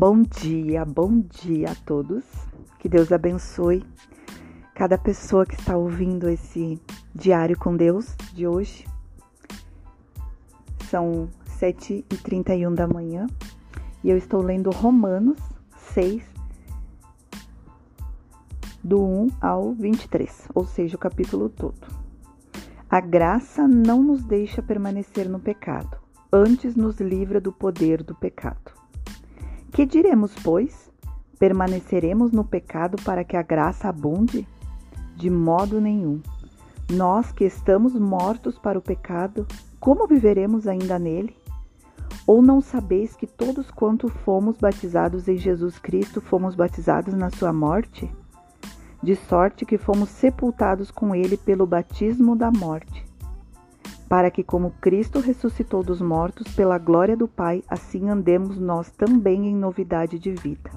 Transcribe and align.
Bom 0.00 0.22
dia, 0.22 0.84
bom 0.84 1.18
dia 1.22 1.72
a 1.72 1.74
todos. 1.74 2.22
Que 2.78 2.88
Deus 2.88 3.10
abençoe 3.10 3.84
cada 4.72 4.96
pessoa 4.96 5.44
que 5.44 5.56
está 5.56 5.76
ouvindo 5.76 6.28
esse 6.28 6.80
diário 7.12 7.58
com 7.58 7.76
Deus 7.76 8.14
de 8.32 8.46
hoje. 8.46 8.86
São 10.88 11.28
7h31 11.58 12.72
da 12.76 12.86
manhã 12.86 13.26
e 14.04 14.08
eu 14.08 14.16
estou 14.16 14.40
lendo 14.40 14.70
Romanos 14.70 15.40
6, 15.92 16.22
do 18.84 19.02
1 19.02 19.30
ao 19.40 19.72
23, 19.72 20.48
ou 20.54 20.64
seja, 20.64 20.94
o 20.94 21.00
capítulo 21.00 21.48
todo. 21.48 21.88
A 22.88 23.00
graça 23.00 23.66
não 23.66 24.00
nos 24.00 24.22
deixa 24.22 24.62
permanecer 24.62 25.28
no 25.28 25.40
pecado, 25.40 25.98
antes 26.32 26.76
nos 26.76 27.00
livra 27.00 27.40
do 27.40 27.52
poder 27.52 28.04
do 28.04 28.14
pecado. 28.14 28.77
Que 29.72 29.84
diremos, 29.84 30.34
pois? 30.42 30.90
Permaneceremos 31.38 32.32
no 32.32 32.44
pecado 32.44 32.96
para 33.04 33.22
que 33.22 33.36
a 33.36 33.42
graça 33.42 33.88
abunde? 33.88 34.46
De 35.16 35.30
modo 35.30 35.80
nenhum. 35.80 36.20
Nós 36.90 37.30
que 37.30 37.44
estamos 37.44 37.94
mortos 37.94 38.58
para 38.58 38.78
o 38.78 38.82
pecado, 38.82 39.46
como 39.78 40.06
viveremos 40.06 40.66
ainda 40.66 40.98
nele? 40.98 41.36
Ou 42.26 42.42
não 42.42 42.60
sabeis 42.60 43.14
que 43.14 43.26
todos 43.26 43.70
quanto 43.70 44.08
fomos 44.08 44.58
batizados 44.58 45.28
em 45.28 45.36
Jesus 45.36 45.78
Cristo 45.78 46.20
fomos 46.20 46.54
batizados 46.54 47.14
na 47.14 47.30
sua 47.30 47.52
morte? 47.52 48.10
De 49.02 49.14
sorte 49.14 49.64
que 49.64 49.78
fomos 49.78 50.08
sepultados 50.08 50.90
com 50.90 51.14
ele 51.14 51.36
pelo 51.36 51.66
batismo 51.66 52.34
da 52.34 52.50
morte 52.50 53.07
para 54.08 54.30
que, 54.30 54.42
como 54.42 54.70
Cristo 54.80 55.20
ressuscitou 55.20 55.82
dos 55.82 56.00
mortos 56.00 56.54
pela 56.54 56.78
glória 56.78 57.16
do 57.16 57.28
Pai, 57.28 57.62
assim 57.68 58.08
andemos 58.08 58.58
nós 58.58 58.90
também 58.90 59.46
em 59.46 59.54
novidade 59.54 60.18
de 60.18 60.32
vida. 60.32 60.70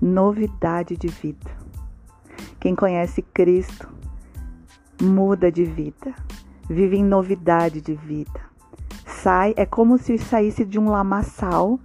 Novidade 0.00 0.96
de 0.96 1.06
vida. 1.06 1.50
Quem 2.58 2.74
conhece 2.74 3.22
Cristo 3.22 3.88
muda 5.00 5.50
de 5.52 5.64
vida, 5.64 6.12
vive 6.68 6.96
em 6.96 7.04
novidade 7.04 7.80
de 7.80 7.94
vida. 7.94 8.40
Sai, 9.06 9.54
é 9.56 9.64
como 9.64 9.96
se 9.96 10.18
saísse 10.18 10.64
de 10.64 10.78
um 10.78 10.90
lamaçal 10.90 11.78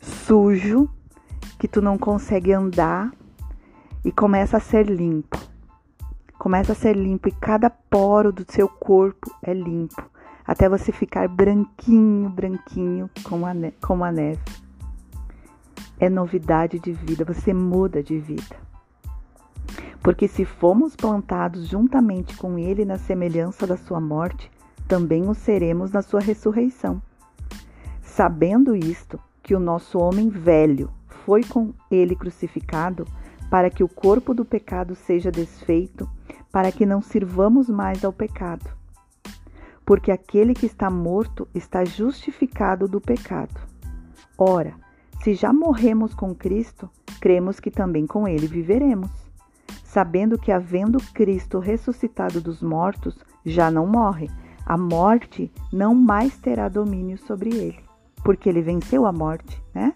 sujo 0.00 0.90
que 1.58 1.66
tu 1.66 1.80
não 1.80 1.96
consegue 1.96 2.52
andar 2.52 3.10
e 4.04 4.12
começa 4.12 4.58
a 4.58 4.60
ser 4.60 4.88
limpo 4.88 5.47
começa 6.38 6.72
a 6.72 6.74
ser 6.74 6.96
limpo 6.96 7.28
e 7.28 7.32
cada 7.32 7.68
poro 7.68 8.32
do 8.32 8.44
seu 8.48 8.68
corpo 8.68 9.34
é 9.42 9.52
limpo, 9.52 10.02
até 10.46 10.68
você 10.68 10.92
ficar 10.92 11.26
branquinho, 11.28 12.30
branquinho 12.30 13.10
como 13.24 13.44
a, 13.44 13.52
como 13.84 14.04
a 14.04 14.12
neve. 14.12 14.40
É 15.98 16.08
novidade 16.08 16.78
de 16.78 16.92
vida, 16.92 17.24
você 17.24 17.52
muda 17.52 18.02
de 18.02 18.18
vida. 18.18 18.56
Porque 20.00 20.28
se 20.28 20.44
fomos 20.44 20.94
plantados 20.94 21.66
juntamente 21.66 22.36
com 22.36 22.56
Ele 22.56 22.84
na 22.84 22.96
semelhança 22.96 23.66
da 23.66 23.76
Sua 23.76 24.00
morte, 24.00 24.50
também 24.86 25.28
o 25.28 25.34
seremos 25.34 25.90
na 25.90 26.02
Sua 26.02 26.20
ressurreição. 26.20 27.02
Sabendo 28.00 28.76
isto, 28.76 29.18
que 29.42 29.54
o 29.54 29.60
nosso 29.60 29.98
homem 29.98 30.28
velho 30.28 30.88
foi 31.24 31.42
com 31.42 31.72
Ele 31.90 32.14
crucificado, 32.14 33.06
para 33.50 33.70
que 33.70 33.82
o 33.82 33.88
corpo 33.88 34.32
do 34.32 34.44
pecado 34.44 34.94
seja 34.94 35.32
desfeito 35.32 36.08
para 36.52 36.72
que 36.72 36.86
não 36.86 37.00
sirvamos 37.02 37.68
mais 37.68 38.04
ao 38.04 38.12
pecado. 38.12 38.70
Porque 39.84 40.10
aquele 40.10 40.54
que 40.54 40.66
está 40.66 40.90
morto 40.90 41.48
está 41.54 41.84
justificado 41.84 42.86
do 42.86 43.00
pecado. 43.00 43.60
Ora, 44.36 44.74
se 45.22 45.34
já 45.34 45.52
morremos 45.52 46.14
com 46.14 46.34
Cristo, 46.34 46.88
cremos 47.20 47.58
que 47.58 47.70
também 47.70 48.06
com 48.06 48.28
ele 48.28 48.46
viveremos, 48.46 49.10
sabendo 49.84 50.38
que, 50.38 50.52
havendo 50.52 50.98
Cristo 51.12 51.58
ressuscitado 51.58 52.40
dos 52.40 52.62
mortos, 52.62 53.18
já 53.44 53.70
não 53.70 53.86
morre, 53.86 54.30
a 54.64 54.76
morte 54.76 55.50
não 55.72 55.94
mais 55.94 56.36
terá 56.36 56.68
domínio 56.68 57.18
sobre 57.18 57.50
ele, 57.50 57.80
porque 58.22 58.48
ele 58.48 58.60
venceu 58.60 59.06
a 59.06 59.12
morte, 59.12 59.62
né? 59.74 59.94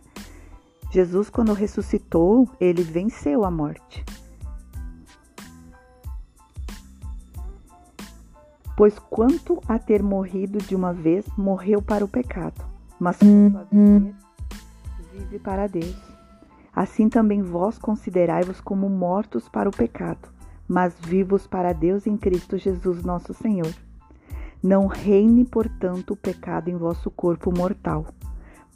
Jesus, 0.90 1.30
quando 1.30 1.52
ressuscitou, 1.52 2.48
ele 2.60 2.82
venceu 2.82 3.44
a 3.44 3.50
morte. 3.50 4.04
Pois 8.82 8.98
quanto 8.98 9.62
a 9.68 9.78
ter 9.78 10.02
morrido 10.02 10.58
de 10.58 10.74
uma 10.74 10.92
vez, 10.92 11.24
morreu 11.38 11.80
para 11.80 12.04
o 12.04 12.08
pecado, 12.08 12.64
mas 12.98 13.16
quanto 13.16 13.58
a 13.58 13.62
viver, 13.62 14.14
vive 15.12 15.38
para 15.38 15.68
Deus. 15.68 15.96
Assim 16.74 17.08
também 17.08 17.42
vós 17.42 17.78
considerai-vos 17.78 18.60
como 18.60 18.88
mortos 18.88 19.48
para 19.48 19.68
o 19.68 19.72
pecado, 19.72 20.28
mas 20.66 20.96
vivos 21.00 21.46
para 21.46 21.72
Deus 21.72 22.08
em 22.08 22.16
Cristo 22.16 22.58
Jesus 22.58 23.04
nosso 23.04 23.32
Senhor. 23.32 23.72
Não 24.60 24.88
reine, 24.88 25.44
portanto, 25.44 26.14
o 26.14 26.16
pecado 26.16 26.68
em 26.68 26.76
vosso 26.76 27.08
corpo 27.08 27.56
mortal, 27.56 28.04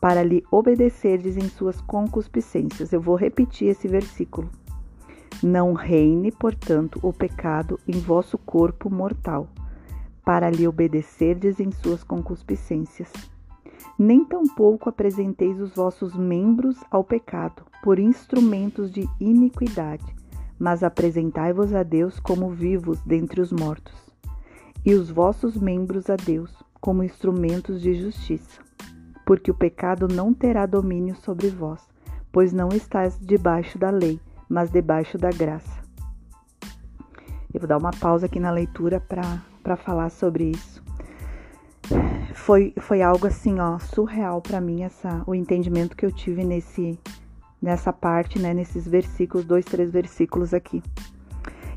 para 0.00 0.22
lhe 0.22 0.44
obedecerdes 0.52 1.36
em 1.36 1.48
suas 1.48 1.80
concupiscências. 1.80 2.92
Eu 2.92 3.00
vou 3.00 3.16
repetir 3.16 3.70
esse 3.70 3.88
versículo. 3.88 4.48
Não 5.42 5.72
reine, 5.72 6.30
portanto, 6.30 7.00
o 7.02 7.12
pecado 7.12 7.80
em 7.88 7.98
vosso 7.98 8.38
corpo 8.38 8.88
mortal, 8.88 9.48
para 10.26 10.50
lhe 10.50 10.66
obedecerdes 10.66 11.60
em 11.60 11.70
suas 11.70 12.02
concupiscências. 12.02 13.12
Nem 13.96 14.24
tampouco 14.24 14.88
apresenteis 14.88 15.60
os 15.60 15.72
vossos 15.72 16.16
membros 16.16 16.76
ao 16.90 17.04
pecado, 17.04 17.62
por 17.80 18.00
instrumentos 18.00 18.90
de 18.90 19.08
iniquidade, 19.20 20.04
mas 20.58 20.82
apresentai-vos 20.82 21.72
a 21.72 21.84
Deus 21.84 22.18
como 22.18 22.50
vivos 22.50 23.00
dentre 23.02 23.40
os 23.40 23.52
mortos, 23.52 23.94
e 24.84 24.94
os 24.94 25.10
vossos 25.10 25.56
membros 25.56 26.10
a 26.10 26.16
Deus 26.16 26.52
como 26.80 27.04
instrumentos 27.04 27.80
de 27.80 27.94
justiça. 27.94 28.60
Porque 29.24 29.52
o 29.52 29.54
pecado 29.54 30.08
não 30.08 30.34
terá 30.34 30.66
domínio 30.66 31.14
sobre 31.14 31.50
vós, 31.50 31.86
pois 32.32 32.52
não 32.52 32.70
estáis 32.70 33.16
debaixo 33.20 33.78
da 33.78 33.90
lei, 33.90 34.20
mas 34.48 34.70
debaixo 34.72 35.16
da 35.16 35.30
graça. 35.30 35.80
Eu 37.54 37.60
vou 37.60 37.68
dar 37.68 37.78
uma 37.78 37.92
pausa 37.92 38.26
aqui 38.26 38.40
na 38.40 38.50
leitura 38.50 39.00
para 39.00 39.40
para 39.66 39.76
falar 39.76 40.10
sobre 40.10 40.52
isso. 40.52 40.80
Foi, 42.34 42.72
foi 42.78 43.02
algo 43.02 43.26
assim, 43.26 43.58
ó, 43.58 43.80
surreal 43.80 44.40
para 44.40 44.60
mim 44.60 44.84
essa 44.84 45.24
o 45.26 45.34
entendimento 45.34 45.96
que 45.96 46.06
eu 46.06 46.12
tive 46.12 46.44
nesse 46.44 46.96
nessa 47.60 47.92
parte, 47.92 48.38
né, 48.38 48.54
nesses 48.54 48.86
versículos, 48.86 49.44
dois, 49.44 49.64
três 49.64 49.90
versículos 49.90 50.54
aqui. 50.54 50.80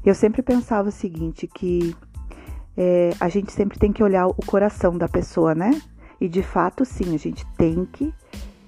Eu 0.06 0.14
sempre 0.14 0.44
pensava 0.44 0.90
o 0.90 0.92
seguinte, 0.92 1.48
que 1.48 1.96
é, 2.78 3.10
a 3.20 3.28
gente 3.28 3.52
sempre 3.52 3.80
tem 3.80 3.92
que 3.92 4.04
olhar 4.04 4.28
o 4.28 4.46
coração 4.46 4.96
da 4.96 5.08
pessoa, 5.08 5.56
né? 5.56 5.82
E 6.22 6.30
de 6.30 6.44
fato, 6.44 6.86
sim, 6.86 7.16
a 7.16 7.18
gente 7.18 7.44
tem 7.58 7.86
que 7.86 8.14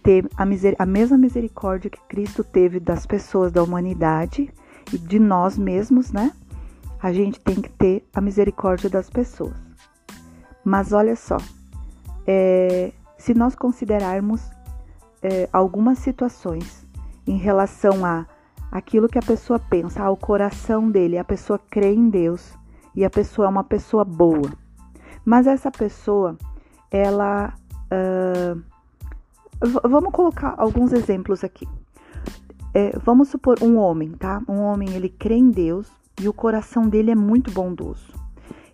ter 0.01 0.27
a, 0.35 0.43
a 0.79 0.85
mesma 0.85 1.17
misericórdia 1.17 1.91
que 1.91 2.01
Cristo 2.07 2.43
teve 2.43 2.79
das 2.79 3.05
pessoas 3.05 3.51
da 3.51 3.61
humanidade 3.61 4.51
e 4.91 4.97
de 4.97 5.19
nós 5.19 5.59
mesmos, 5.59 6.11
né? 6.11 6.31
A 7.01 7.11
gente 7.11 7.39
tem 7.39 7.55
que 7.55 7.69
ter 7.69 8.07
a 8.13 8.21
misericórdia 8.21 8.89
das 8.89 9.09
pessoas. 9.09 9.55
Mas 10.63 10.93
olha 10.93 11.15
só, 11.15 11.37
é, 12.27 12.93
se 13.17 13.33
nós 13.33 13.55
considerarmos 13.55 14.41
é, 15.21 15.49
algumas 15.51 15.99
situações 15.99 16.85
em 17.25 17.37
relação 17.37 18.05
a 18.05 18.25
aquilo 18.71 19.09
que 19.09 19.17
a 19.17 19.21
pessoa 19.21 19.59
pensa, 19.59 20.01
ao 20.01 20.15
coração 20.15 20.89
dele, 20.89 21.17
a 21.17 21.23
pessoa 21.23 21.59
crê 21.59 21.93
em 21.93 22.09
Deus 22.09 22.53
e 22.95 23.03
a 23.03 23.09
pessoa 23.09 23.47
é 23.47 23.49
uma 23.49 23.63
pessoa 23.63 24.05
boa, 24.05 24.51
mas 25.25 25.47
essa 25.47 25.71
pessoa, 25.71 26.37
ela. 26.89 27.53
Uh, 27.91 28.61
vamos 29.87 30.11
colocar 30.11 30.55
alguns 30.57 30.93
exemplos 30.93 31.43
aqui. 31.43 31.67
É, 32.73 32.97
vamos 32.99 33.27
supor 33.27 33.61
um 33.61 33.77
homem, 33.77 34.11
tá? 34.11 34.41
Um 34.47 34.61
homem 34.61 34.89
ele 34.93 35.09
crê 35.09 35.35
em 35.35 35.51
Deus, 35.51 35.91
e 36.21 36.29
o 36.29 36.33
coração 36.33 36.87
dele 36.87 37.11
é 37.11 37.15
muito 37.15 37.51
bondoso. 37.51 38.13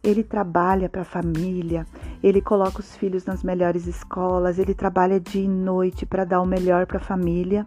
Ele 0.03 0.23
trabalha 0.23 0.89
para 0.89 1.01
a 1.01 1.05
família, 1.05 1.85
ele 2.21 2.41
coloca 2.41 2.79
os 2.79 2.95
filhos 2.95 3.25
nas 3.25 3.43
melhores 3.43 3.87
escolas, 3.87 4.59
ele 4.59 4.73
trabalha 4.73 5.19
dia 5.19 5.43
e 5.43 5.47
noite 5.47 6.05
para 6.05 6.25
dar 6.25 6.41
o 6.41 6.45
melhor 6.45 6.85
para 6.85 6.97
a 6.97 7.03
família, 7.03 7.65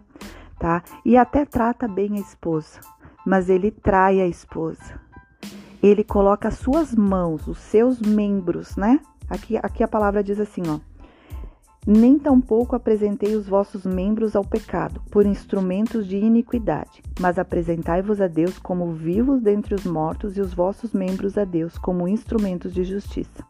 tá? 0.59 0.83
E 1.03 1.17
até 1.17 1.45
trata 1.45 1.87
bem 1.87 2.17
a 2.17 2.21
esposa, 2.21 2.79
mas 3.25 3.49
ele 3.49 3.71
trai 3.71 4.21
a 4.21 4.27
esposa. 4.27 4.99
Ele 5.81 6.03
coloca 6.03 6.47
as 6.47 6.55
suas 6.55 6.95
mãos, 6.95 7.47
os 7.47 7.57
seus 7.57 7.99
membros, 7.99 8.75
né? 8.75 8.99
Aqui, 9.27 9.57
aqui 9.57 9.83
a 9.83 9.87
palavra 9.87 10.23
diz 10.23 10.39
assim, 10.39 10.61
ó 10.67 10.90
nem 11.85 12.19
tampouco 12.19 12.75
apresentei 12.75 13.35
os 13.35 13.47
vossos 13.47 13.85
membros 13.85 14.35
ao 14.35 14.45
pecado, 14.45 15.01
por 15.09 15.25
instrumentos 15.25 16.05
de 16.07 16.17
iniquidade, 16.17 17.01
mas 17.19 17.39
apresentai-vos 17.39 18.21
a 18.21 18.27
Deus 18.27 18.59
como 18.59 18.93
vivos 18.93 19.41
dentre 19.41 19.73
os 19.73 19.83
mortos 19.83 20.37
e 20.37 20.41
os 20.41 20.53
vossos 20.53 20.93
membros 20.93 21.37
a 21.37 21.43
Deus 21.43 21.77
como 21.77 22.07
instrumentos 22.07 22.73
de 22.73 22.83
justiça. 22.83 23.43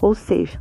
Ou 0.00 0.14
seja, 0.14 0.60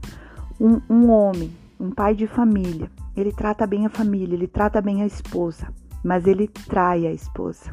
um, 0.60 0.80
um 0.90 1.10
homem, 1.10 1.52
um 1.80 1.90
pai 1.90 2.14
de 2.14 2.28
família, 2.28 2.90
ele 3.18 3.32
trata 3.32 3.66
bem 3.66 3.86
a 3.86 3.90
família, 3.90 4.36
ele 4.36 4.48
trata 4.48 4.80
bem 4.80 5.02
a 5.02 5.08
esposa, 5.08 5.68
mas 6.04 6.28
ele 6.28 6.48
trai 6.48 7.08
a 7.08 7.12
esposa. 7.12 7.72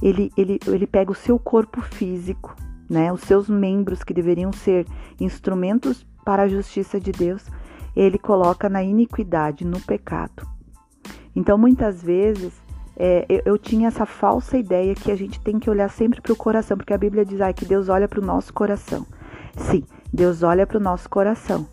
Ele, 0.00 0.30
ele, 0.36 0.58
ele 0.66 0.86
pega 0.86 1.10
o 1.10 1.16
seu 1.16 1.38
corpo 1.38 1.82
físico, 1.82 2.54
né, 2.88 3.12
os 3.12 3.22
seus 3.22 3.48
membros 3.48 4.02
que 4.02 4.14
deveriam 4.14 4.52
ser 4.52 4.86
instrumentos 5.20 6.06
para 6.24 6.44
a 6.44 6.48
justiça 6.48 6.98
de 6.98 7.12
Deus, 7.12 7.44
ele 7.94 8.18
coloca 8.18 8.68
na 8.68 8.82
iniquidade, 8.82 9.64
no 9.64 9.80
pecado. 9.80 10.46
Então, 11.34 11.56
muitas 11.56 12.02
vezes, 12.02 12.52
é, 12.96 13.24
eu, 13.28 13.42
eu, 13.44 13.58
tinha 13.58 13.88
essa 13.88 14.04
falsa 14.04 14.58
ideia 14.58 14.94
que 14.94 15.10
a 15.10 15.16
gente 15.16 15.40
tem 15.40 15.58
que 15.58 15.70
olhar 15.70 15.88
sempre 15.88 16.20
para 16.20 16.32
o 16.32 16.36
coração, 16.36 16.76
porque 16.76 16.92
a 16.92 16.98
Bíblia 16.98 17.24
diz 17.24 17.40
ah, 17.40 17.52
que 17.52 17.64
Deus 17.64 17.88
olha 17.88 18.08
para 18.08 18.20
o 18.20 18.24
nosso 18.24 18.52
coração. 18.52 19.06
Sim, 19.56 19.84
Deus 20.12 20.42
olha 20.42 20.66
para 20.66 20.78
o 20.78 20.82
nosso 20.82 21.08
coração, 21.08 21.66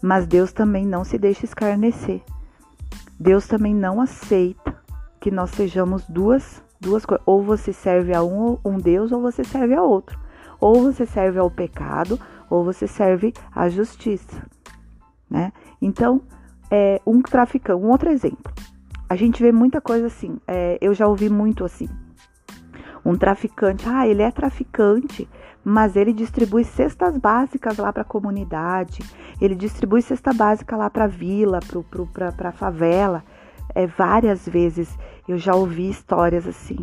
mas 0.00 0.26
Deus 0.26 0.52
também 0.52 0.86
não 0.86 1.04
se 1.04 1.18
deixa 1.18 1.44
escarnecer. 1.44 2.20
Deus 3.18 3.46
também 3.46 3.74
não 3.74 4.00
aceita 4.00 4.76
que 5.20 5.30
nós 5.30 5.50
sejamos 5.50 6.04
duas, 6.08 6.62
duas 6.80 7.06
coisas. 7.06 7.24
Ou 7.24 7.42
você 7.42 7.72
serve 7.72 8.12
a 8.12 8.22
um, 8.22 8.58
um 8.64 8.76
Deus 8.78 9.12
ou 9.12 9.22
você 9.22 9.44
serve 9.44 9.74
a 9.74 9.82
outro. 9.82 10.18
Ou 10.60 10.82
você 10.82 11.06
serve 11.06 11.38
ao 11.38 11.50
pecado 11.50 12.18
ou 12.50 12.64
você 12.64 12.86
serve 12.86 13.32
à 13.54 13.68
justiça. 13.68 14.42
Né? 15.32 15.50
Então, 15.80 16.20
é, 16.70 17.00
um 17.06 17.22
traficante, 17.22 17.82
um 17.82 17.88
outro 17.88 18.10
exemplo. 18.10 18.52
A 19.08 19.16
gente 19.16 19.42
vê 19.42 19.50
muita 19.50 19.80
coisa 19.80 20.06
assim. 20.06 20.36
É, 20.46 20.76
eu 20.78 20.92
já 20.92 21.06
ouvi 21.06 21.30
muito 21.30 21.64
assim. 21.64 21.88
Um 23.04 23.16
traficante, 23.16 23.88
ah, 23.88 24.06
ele 24.06 24.22
é 24.22 24.30
traficante, 24.30 25.26
mas 25.64 25.96
ele 25.96 26.12
distribui 26.12 26.64
cestas 26.64 27.16
básicas 27.16 27.78
lá 27.78 27.90
para 27.92 28.02
a 28.02 28.04
comunidade, 28.04 29.02
ele 29.40 29.54
distribui 29.54 30.02
cesta 30.02 30.32
básica 30.32 30.76
lá 30.76 30.90
para 30.90 31.04
a 31.04 31.08
vila, 31.08 31.60
para 32.12 32.50
a 32.50 32.52
favela. 32.52 33.24
É, 33.74 33.86
várias 33.86 34.46
vezes 34.46 34.96
eu 35.26 35.38
já 35.38 35.54
ouvi 35.54 35.88
histórias 35.88 36.46
assim. 36.46 36.78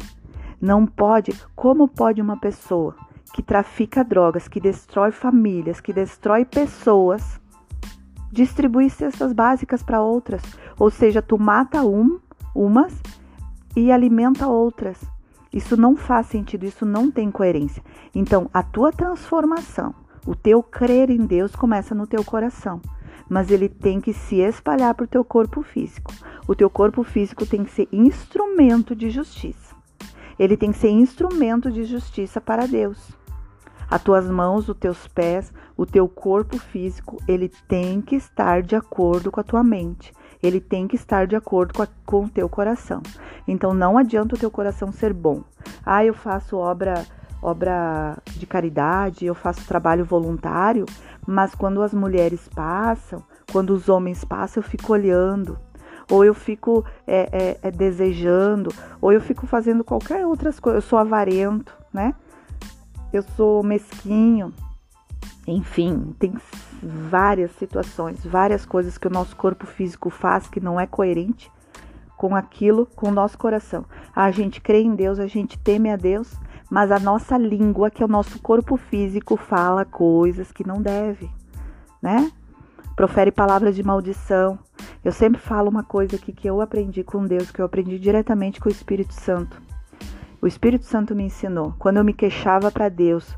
Não 0.60 0.88
pode, 0.88 1.32
como 1.56 1.88
pode 1.88 2.20
uma 2.20 2.38
pessoa 2.38 2.96
que 3.34 3.44
trafica 3.44 4.04
drogas, 4.04 4.48
que 4.48 4.60
destrói 4.60 5.12
famílias, 5.12 5.80
que 5.80 5.94
destrói 5.94 6.44
pessoas, 6.44 7.39
distribuir 8.32 8.90
cestas 8.90 9.34
básicas 9.34 9.84
para 9.84 10.02
outras. 10.02 10.42
Ou 10.78 10.90
seja, 10.90 11.22
tu 11.22 11.38
mata 11.38 11.84
um, 11.84 12.20
umas 12.56 12.94
e 13.76 13.92
alimenta 13.92 14.48
outras. 14.48 15.00
Isso 15.52 15.76
não 15.76 15.96
faz 15.96 16.28
sentido, 16.28 16.66
isso 16.66 16.86
não 16.86 17.10
tem 17.10 17.32
coerência. 17.32 17.84
Então, 18.14 18.50
a 18.54 18.62
tua 18.62 18.92
transformação, 18.92 19.96
o 20.26 20.36
teu 20.36 20.62
crer 20.62 21.10
em 21.10 21.26
Deus 21.26 21.56
começa 21.56 21.96
no 21.96 22.06
teu 22.06 22.24
coração, 22.24 22.80
mas 23.28 23.50
ele 23.50 23.68
tem 23.68 24.00
que 24.00 24.14
se 24.14 24.38
espalhar 24.38 24.94
para 24.94 25.06
o 25.06 25.08
teu 25.08 25.24
corpo 25.24 25.64
físico. 25.64 26.14
O 26.48 26.56
teu 26.56 26.70
corpo 26.70 27.04
físico 27.04 27.46
tem 27.46 27.64
que 27.64 27.72
ser 27.72 27.88
instrumento 27.92 28.96
de 28.96 29.10
justiça. 29.10 29.76
Ele 30.38 30.56
tem 30.56 30.72
que 30.72 30.78
ser 30.78 30.90
instrumento 30.90 31.72
de 31.72 31.84
justiça 31.84 32.40
para 32.40 32.68
Deus. 32.68 33.12
As 33.90 34.02
tuas 34.04 34.30
mãos, 34.30 34.70
os 34.70 34.78
teus 34.78 35.08
pés, 35.08 35.52
o 35.76 35.86
teu 35.86 36.08
corpo 36.08 36.58
físico, 36.58 37.18
ele 37.28 37.50
tem 37.68 38.02
que 38.02 38.16
estar 38.16 38.62
de 38.62 38.76
acordo 38.76 39.32
com 39.32 39.40
a 39.40 39.44
tua 39.44 39.64
mente. 39.64 40.14
Ele 40.42 40.62
tem 40.62 40.88
que 40.88 40.96
estar 40.96 41.28
de 41.28 41.36
acordo 41.36 41.74
com, 41.74 41.82
a, 41.82 41.88
com 42.06 42.26
o 42.26 42.30
teu 42.30 42.48
coração. 42.48 43.02
Então 43.48 43.74
não 43.74 43.98
adianta 43.98 44.36
o 44.36 44.40
teu 44.40 44.52
coração 44.52 44.92
ser 44.92 45.14
bom. 45.14 45.44
Ah, 45.86 46.06
eu 46.06 46.14
faço 46.14 46.56
obra 46.56 47.06
obra 47.42 48.18
de 48.26 48.46
caridade, 48.46 49.26
eu 49.26 49.34
faço 49.34 49.66
trabalho 49.66 50.04
voluntário, 50.04 50.86
mas 51.26 51.56
quando 51.56 51.82
as 51.82 51.94
mulheres 51.94 52.50
passam, 52.50 53.24
quando 53.52 53.70
os 53.72 53.88
homens 53.88 54.26
passam, 54.26 54.62
eu 54.62 54.70
fico 54.70 54.92
olhando, 54.92 55.58
ou 56.12 56.26
eu 56.26 56.34
fico 56.34 56.84
é, 57.08 57.30
é, 57.32 57.60
é, 57.62 57.72
desejando, 57.72 58.74
ou 59.00 59.14
eu 59.14 59.22
fico 59.22 59.48
fazendo 59.48 59.84
qualquer 59.84 60.26
outras 60.26 60.60
coisas. 60.60 60.84
Eu 60.84 60.90
sou 60.90 61.00
avarento, 61.00 61.74
né? 61.94 62.14
Eu 63.12 63.22
sou 63.22 63.64
mesquinho. 63.64 64.54
Enfim, 65.48 66.16
tem 66.20 66.34
várias 66.82 67.52
situações, 67.54 68.24
várias 68.24 68.66
coisas 68.66 68.98
que 68.98 69.08
o 69.08 69.12
nosso 69.12 69.36
corpo 69.36 69.66
físico 69.66 70.10
faz 70.10 70.48
que 70.48 70.60
não 70.60 70.80
é 70.80 70.86
coerente 70.86 71.52
com 72.16 72.36
aquilo, 72.36 72.86
com 72.86 73.08
o 73.08 73.14
nosso 73.14 73.38
coração. 73.38 73.86
A 74.16 74.30
gente 74.30 74.62
crê 74.62 74.82
em 74.82 74.94
Deus, 74.94 75.20
a 75.20 75.28
gente 75.28 75.58
teme 75.58 75.90
a 75.90 75.96
Deus, 75.96 76.36
mas 76.70 76.92
a 76.92 77.00
nossa 77.00 77.38
língua, 77.38 77.90
que 77.90 78.04
é 78.04 78.06
o 78.06 78.10
nosso 78.10 78.40
corpo 78.40 78.78
físico, 78.78 79.38
fala 79.38 79.86
coisas 79.86 80.52
que 80.52 80.68
não 80.68 80.82
deve, 80.82 81.30
né? 82.02 82.32
Profere 82.96 83.32
palavras 83.32 83.76
de 83.76 83.82
maldição. 83.82 84.60
Eu 85.04 85.14
sempre 85.14 85.40
falo 85.40 85.70
uma 85.70 85.84
coisa 85.84 86.18
aqui 86.18 86.34
que 86.34 86.48
eu 86.48 86.60
aprendi 86.60 87.04
com 87.04 87.26
Deus, 87.26 87.50
que 87.50 87.62
eu 87.62 87.66
aprendi 87.66 87.98
diretamente 87.98 88.60
com 88.60 88.68
o 88.68 88.72
Espírito 88.72 89.14
Santo. 89.14 89.69
O 90.42 90.48
Espírito 90.48 90.86
Santo 90.86 91.16
me 91.16 91.24
ensinou. 91.24 91.74
Quando 91.78 91.98
eu 91.98 92.04
me 92.04 92.14
queixava 92.14 92.72
para 92.72 92.90
Deus 92.90 93.36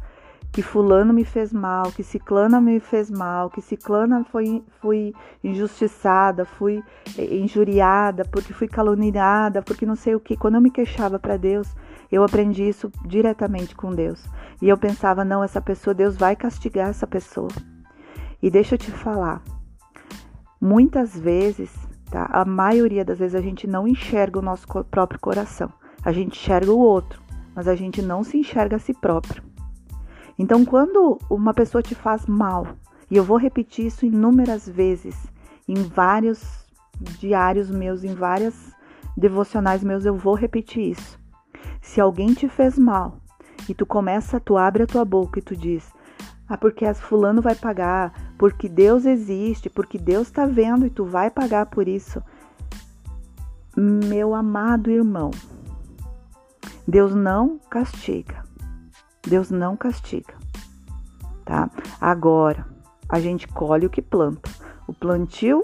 que 0.52 0.62
fulano 0.62 1.14
me 1.14 1.24
fez 1.24 1.54
mal, 1.54 1.92
que 1.92 2.04
ciclana 2.04 2.60
me 2.60 2.80
fez 2.80 3.10
mal, 3.10 3.50
que 3.50 3.62
ciclana 3.62 4.26
foi, 4.26 4.62
fui 4.82 5.14
injustiçada, 5.42 6.44
fui 6.44 6.84
injuriada, 7.18 8.26
porque 8.26 8.52
fui 8.52 8.68
caluniada, 8.68 9.62
porque 9.62 9.86
não 9.86 9.96
sei 9.96 10.14
o 10.14 10.20
que. 10.20 10.36
Quando 10.36 10.56
eu 10.56 10.62
me 10.62 10.70
queixava 10.70 11.18
para 11.18 11.38
Deus, 11.38 11.74
eu 12.12 12.22
aprendi 12.24 12.68
isso 12.68 12.92
diretamente 13.06 13.74
com 13.74 13.96
Deus. 13.96 14.28
E 14.62 14.68
eu 14.68 14.78
pensava, 14.78 15.24
não, 15.24 15.42
essa 15.42 15.62
pessoa, 15.62 15.94
Deus 15.94 16.18
vai 16.18 16.36
castigar 16.36 16.90
essa 16.90 17.08
pessoa. 17.08 17.50
E 18.42 18.50
deixa 18.50 18.76
eu 18.76 18.80
te 18.80 18.92
falar, 18.92 19.42
muitas 20.60 21.18
vezes, 21.18 21.74
tá? 22.10 22.28
A 22.30 22.44
maioria 22.44 23.06
das 23.06 23.20
vezes 23.20 23.36
a 23.36 23.42
gente 23.42 23.66
não 23.68 23.88
enxerga 23.88 24.38
o 24.40 24.42
nosso 24.42 24.68
próprio 24.86 25.20
coração. 25.20 25.72
A 26.04 26.12
gente 26.12 26.40
enxerga 26.40 26.72
o 26.72 26.80
outro, 26.80 27.22
mas 27.56 27.68
a 27.68 27.76
gente 27.76 28.02
não 28.02 28.24
se 28.24 28.38
enxerga 28.38 28.76
a 28.76 28.80
si 28.80 28.94
próprio. 28.94 29.44
Então, 30.38 30.66
quando 30.66 31.20
uma 31.30 31.54
pessoa 31.54 31.84
te 31.84 31.94
faz 31.94 32.26
mal, 32.26 32.68
e 33.10 33.18
eu 33.18 33.24
vou 33.24 33.38
repetir 33.38 33.86
isso 33.86 34.06
inúmeras 34.06 34.68
vezes, 34.68 35.16
em 35.68 35.76
vários 35.76 36.66
diários 37.20 37.70
meus, 37.70 38.04
em 38.04 38.14
várias 38.14 38.74
devocionais 39.16 39.84
meus, 39.84 40.06
eu 40.06 40.16
vou 40.16 40.34
repetir 40.34 40.92
isso. 40.92 41.20
Se 41.82 42.00
alguém 42.00 42.34
te 42.34 42.48
fez 42.48 42.78
mal 42.78 43.18
e 43.68 43.74
tu 43.74 43.86
começa, 43.86 44.40
tu 44.40 44.58
abre 44.58 44.84
a 44.84 44.88
tua 44.88 45.04
boca 45.04 45.40
e 45.40 45.42
tu 45.42 45.56
diz: 45.56 45.92
"Ah, 46.48 46.58
porque 46.58 46.86
as 46.86 47.00
fulano 47.00 47.42
vai 47.42 47.56
pagar, 47.56 48.34
porque 48.38 48.70
Deus 48.70 49.06
existe, 49.06 49.70
porque 49.70 49.98
Deus 49.98 50.28
está 50.28 50.46
vendo 50.46 50.86
e 50.86 50.90
tu 50.90 51.06
vai 51.06 51.30
pagar 51.30 51.66
por 51.68 51.88
isso". 51.88 52.24
Meu 53.76 54.36
amado 54.36 54.90
irmão, 54.90 55.32
Deus 56.88 57.14
não 57.14 57.60
castiga. 57.70 58.44
Deus 59.28 59.52
não 59.52 59.78
castiga, 59.78 60.34
tá? 61.46 61.70
Agora, 62.00 62.66
a 63.08 63.20
gente 63.20 63.48
colhe 63.48 63.86
o 63.86 63.90
que 63.90 64.02
planta. 64.02 64.50
O 64.88 64.94
plantio 64.94 65.62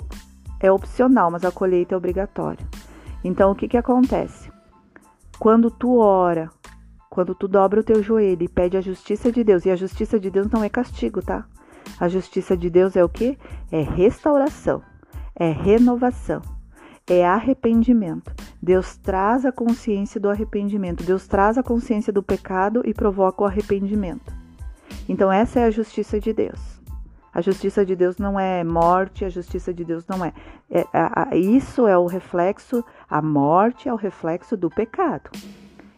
é 0.59 0.71
opcional, 0.71 1.31
mas 1.31 1.43
a 1.43 1.51
colheita 1.51 1.95
é 1.95 1.97
obrigatória. 1.97 2.65
Então, 3.23 3.51
o 3.51 3.55
que 3.55 3.67
que 3.67 3.77
acontece? 3.77 4.51
Quando 5.39 5.71
tu 5.71 5.97
ora, 5.97 6.49
quando 7.09 7.33
tu 7.33 7.47
dobra 7.47 7.79
o 7.79 7.83
teu 7.83 8.03
joelho 8.03 8.43
e 8.43 8.47
pede 8.47 8.77
a 8.77 8.81
justiça 8.81 9.31
de 9.31 9.43
Deus, 9.43 9.65
e 9.65 9.71
a 9.71 9.75
justiça 9.75 10.19
de 10.19 10.29
Deus 10.29 10.47
não 10.51 10.63
é 10.63 10.69
castigo, 10.69 11.21
tá? 11.21 11.45
A 11.99 12.07
justiça 12.07 12.55
de 12.55 12.69
Deus 12.69 12.95
é 12.95 13.03
o 13.03 13.09
que? 13.09 13.37
É 13.71 13.81
restauração, 13.81 14.83
é 15.35 15.51
renovação, 15.51 16.41
é 17.07 17.25
arrependimento. 17.25 18.35
Deus 18.67 18.97
traz 18.97 19.45
a 19.45 19.51
consciência 19.51 20.19
do 20.19 20.29
arrependimento, 20.29 21.01
Deus 21.01 21.25
traz 21.25 21.57
a 21.57 21.63
consciência 21.63 22.11
do 22.11 22.21
pecado 22.21 22.81
e 22.83 22.93
provoca 22.93 23.41
o 23.41 23.45
arrependimento. 23.45 24.35
Então, 25.07 25.31
essa 25.31 25.61
é 25.61 25.63
a 25.63 25.71
justiça 25.71 26.19
de 26.19 26.33
Deus. 26.33 26.59
A 27.33 27.39
justiça 27.39 27.85
de 27.85 27.95
Deus 27.95 28.17
não 28.17 28.37
é 28.37 28.65
morte, 28.65 29.23
a 29.23 29.29
justiça 29.29 29.73
de 29.73 29.85
Deus 29.85 30.05
não 30.05 30.25
é. 30.25 30.33
é 30.69 30.85
a, 30.91 31.29
a, 31.29 31.35
isso 31.37 31.87
é 31.87 31.97
o 31.97 32.07
reflexo, 32.07 32.83
a 33.09 33.21
morte 33.21 33.87
é 33.87 33.93
o 33.93 33.95
reflexo 33.95 34.57
do 34.57 34.69
pecado. 34.69 35.29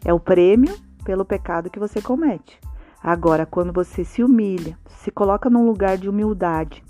É 0.05 0.13
o 0.13 0.19
prêmio 0.19 0.77
pelo 1.03 1.25
pecado 1.25 1.71
que 1.71 1.79
você 1.79 1.99
comete. 1.99 2.59
Agora, 3.01 3.47
quando 3.47 3.73
você 3.73 4.03
se 4.05 4.23
humilha, 4.23 4.77
se 4.85 5.09
coloca 5.09 5.49
num 5.49 5.65
lugar 5.65 5.97
de 5.97 6.07
humildade, 6.07 6.83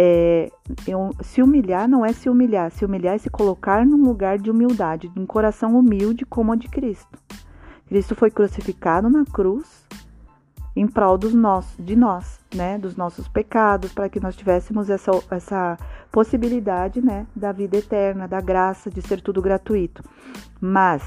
é, 0.00 0.48
eu, 0.86 1.10
se 1.20 1.42
humilhar 1.42 1.88
não 1.88 2.06
é 2.06 2.12
se 2.12 2.30
humilhar, 2.30 2.70
se 2.70 2.84
humilhar 2.84 3.16
é 3.16 3.18
se 3.18 3.28
colocar 3.28 3.84
num 3.84 4.04
lugar 4.04 4.38
de 4.38 4.48
humildade, 4.48 5.08
de 5.08 5.18
um 5.18 5.26
coração 5.26 5.76
humilde 5.76 6.24
como 6.24 6.52
o 6.52 6.56
de 6.56 6.68
Cristo. 6.68 7.18
Cristo 7.88 8.14
foi 8.14 8.30
crucificado 8.30 9.10
na 9.10 9.24
cruz 9.24 9.84
em 10.76 10.86
prol 10.86 11.18
dos 11.18 11.34
nossos, 11.34 11.84
de 11.84 11.96
nós, 11.96 12.38
né, 12.54 12.78
dos 12.78 12.94
nossos 12.94 13.26
pecados, 13.26 13.92
para 13.92 14.08
que 14.08 14.20
nós 14.20 14.36
tivéssemos 14.36 14.88
essa, 14.88 15.10
essa 15.32 15.76
possibilidade, 16.12 17.04
né, 17.04 17.26
da 17.34 17.50
vida 17.50 17.78
eterna, 17.78 18.28
da 18.28 18.40
graça, 18.40 18.88
de 18.88 19.02
ser 19.02 19.20
tudo 19.20 19.42
gratuito. 19.42 20.04
Mas 20.60 21.02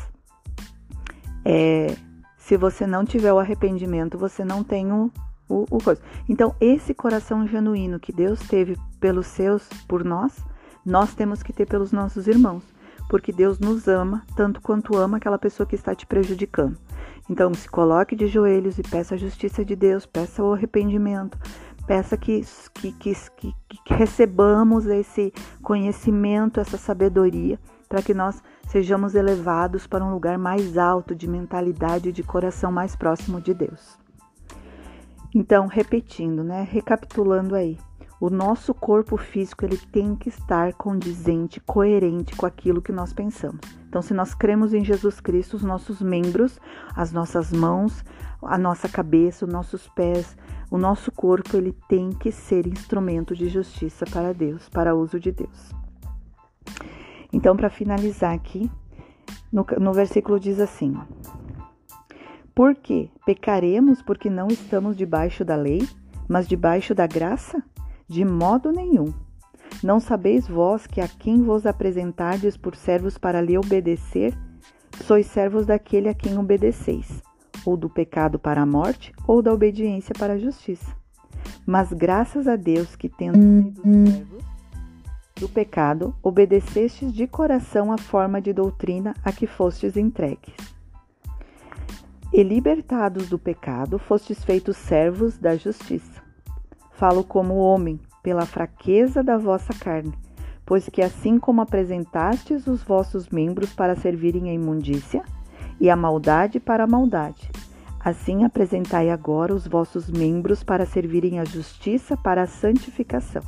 é, 1.45 1.95
se 2.35 2.57
você 2.57 2.85
não 2.85 3.05
tiver 3.05 3.31
o 3.31 3.39
arrependimento, 3.39 4.17
você 4.17 4.43
não 4.43 4.61
tem 4.61 4.91
o 4.91 5.09
o, 5.51 5.65
o 5.69 5.83
coisa. 5.83 6.01
Então, 6.27 6.55
esse 6.59 6.93
coração 6.93 7.45
genuíno 7.45 7.99
que 7.99 8.11
Deus 8.11 8.39
teve 8.39 8.77
pelos 8.99 9.27
seus, 9.27 9.67
por 9.87 10.03
nós, 10.03 10.37
nós 10.85 11.13
temos 11.13 11.43
que 11.43 11.53
ter 11.53 11.65
pelos 11.65 11.91
nossos 11.91 12.27
irmãos, 12.27 12.63
porque 13.09 13.31
Deus 13.31 13.59
nos 13.59 13.87
ama 13.87 14.23
tanto 14.35 14.61
quanto 14.61 14.97
ama 14.97 15.17
aquela 15.17 15.37
pessoa 15.37 15.67
que 15.67 15.75
está 15.75 15.93
te 15.93 16.05
prejudicando. 16.05 16.77
Então, 17.29 17.53
se 17.53 17.69
coloque 17.69 18.15
de 18.15 18.27
joelhos 18.27 18.79
e 18.79 18.83
peça 18.83 19.15
a 19.15 19.17
justiça 19.17 19.63
de 19.63 19.75
Deus, 19.75 20.05
peça 20.05 20.43
o 20.43 20.53
arrependimento, 20.53 21.37
peça 21.85 22.17
que, 22.17 22.43
que, 22.73 22.91
que, 22.93 23.15
que 23.85 23.93
recebamos 23.93 24.85
esse 24.87 25.33
conhecimento, 25.61 26.59
essa 26.59 26.77
sabedoria, 26.77 27.59
para 27.87 28.01
que 28.01 28.13
nós 28.13 28.41
sejamos 28.67 29.15
elevados 29.15 29.85
para 29.85 30.03
um 30.03 30.13
lugar 30.13 30.37
mais 30.37 30.77
alto 30.77 31.13
de 31.13 31.27
mentalidade 31.27 32.09
e 32.09 32.11
de 32.13 32.23
coração 32.23 32.71
mais 32.71 32.95
próximo 32.95 33.41
de 33.41 33.53
Deus. 33.53 34.00
Então, 35.33 35.67
repetindo, 35.67 36.43
né, 36.43 36.67
recapitulando 36.69 37.55
aí, 37.55 37.77
o 38.19 38.29
nosso 38.29 38.73
corpo 38.73 39.17
físico 39.17 39.65
ele 39.65 39.77
tem 39.77 40.15
que 40.15 40.29
estar 40.29 40.73
condizente, 40.73 41.59
coerente 41.59 42.35
com 42.35 42.45
aquilo 42.45 42.81
que 42.81 42.91
nós 42.91 43.11
pensamos. 43.11 43.61
Então, 43.89 44.01
se 44.01 44.13
nós 44.13 44.33
cremos 44.35 44.73
em 44.73 44.83
Jesus 44.83 45.19
Cristo, 45.19 45.55
os 45.55 45.63
nossos 45.63 46.01
membros, 46.01 46.59
as 46.95 47.11
nossas 47.11 47.51
mãos, 47.51 48.03
a 48.43 48.57
nossa 48.57 48.87
cabeça, 48.87 49.45
os 49.45 49.51
nossos 49.51 49.87
pés, 49.89 50.37
o 50.69 50.77
nosso 50.77 51.11
corpo, 51.11 51.57
ele 51.57 51.75
tem 51.89 52.11
que 52.11 52.31
ser 52.31 52.67
instrumento 52.67 53.35
de 53.35 53.49
justiça 53.49 54.05
para 54.05 54.33
Deus, 54.33 54.69
para 54.69 54.95
uso 54.95 55.19
de 55.19 55.31
Deus. 55.31 55.71
Então, 57.33 57.55
para 57.55 57.69
finalizar 57.69 58.33
aqui, 58.33 58.69
no, 59.51 59.65
no 59.79 59.93
versículo 59.93 60.39
diz 60.39 60.59
assim: 60.59 60.95
Por 62.53 62.75
que 62.75 63.09
pecaremos 63.25 64.01
porque 64.01 64.29
não 64.29 64.47
estamos 64.47 64.97
debaixo 64.97 65.45
da 65.45 65.55
lei, 65.55 65.87
mas 66.27 66.47
debaixo 66.47 66.93
da 66.93 67.07
graça? 67.07 67.63
De 68.07 68.25
modo 68.25 68.71
nenhum. 68.71 69.13
Não 69.81 69.99
sabeis 69.99 70.47
vós 70.47 70.85
que 70.85 70.99
a 70.99 71.07
quem 71.07 71.41
vos 71.41 71.65
apresentardes 71.65 72.57
por 72.57 72.75
servos 72.75 73.17
para 73.17 73.41
lhe 73.41 73.57
obedecer, 73.57 74.37
sois 75.05 75.25
servos 75.27 75.65
daquele 75.65 76.09
a 76.09 76.13
quem 76.13 76.37
obedeceis, 76.37 77.23
ou 77.65 77.77
do 77.77 77.89
pecado 77.89 78.37
para 78.37 78.61
a 78.61 78.65
morte, 78.65 79.13
ou 79.25 79.41
da 79.41 79.53
obediência 79.53 80.13
para 80.17 80.33
a 80.33 80.37
justiça. 80.37 80.95
Mas 81.65 81.93
graças 81.93 82.47
a 82.47 82.55
Deus 82.55 82.95
que, 82.95 83.07
tendo 83.07 83.37
sido 83.37 83.81
servos 83.81 84.43
do 85.39 85.49
pecado, 85.49 86.13
obedecestes 86.21 87.11
de 87.13 87.25
coração 87.25 87.91
a 87.91 87.97
forma 87.97 88.39
de 88.39 88.53
doutrina 88.53 89.15
a 89.23 89.31
que 89.31 89.47
fostes 89.47 89.97
entregues. 89.97 90.70
E 92.33 92.43
libertados 92.43 93.29
do 93.29 93.37
pecado, 93.37 93.99
fostes 93.99 94.43
feitos 94.43 94.77
servos 94.77 95.37
da 95.37 95.55
justiça. 95.55 96.21
Falo 96.91 97.23
como 97.23 97.55
homem, 97.55 97.99
pela 98.23 98.45
fraqueza 98.45 99.23
da 99.23 99.37
vossa 99.37 99.73
carne, 99.73 100.13
pois 100.65 100.87
que 100.87 101.01
assim 101.01 101.39
como 101.39 101.61
apresentastes 101.61 102.67
os 102.67 102.83
vossos 102.83 103.29
membros 103.29 103.73
para 103.73 103.95
servirem 103.95 104.49
à 104.49 104.53
imundícia, 104.53 105.23
e 105.79 105.89
a 105.89 105.95
maldade 105.95 106.59
para 106.59 106.83
a 106.83 106.87
maldade, 106.87 107.49
assim 107.99 108.43
apresentai 108.43 109.09
agora 109.09 109.53
os 109.53 109.67
vossos 109.67 110.09
membros 110.09 110.63
para 110.63 110.85
servirem 110.85 111.39
à 111.39 111.43
justiça 111.43 112.15
para 112.15 112.43
a 112.43 112.47
santificação 112.47 113.41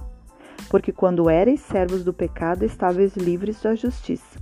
porque 0.73 0.91
quando 0.91 1.29
erais 1.29 1.61
servos 1.61 2.03
do 2.03 2.11
pecado, 2.11 2.63
estáveis 2.65 3.15
livres 3.15 3.61
da 3.61 3.75
justiça. 3.75 4.39